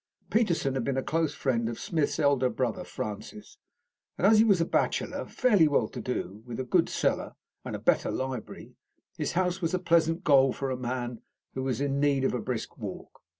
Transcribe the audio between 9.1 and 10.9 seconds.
his house was a pleasant goal for a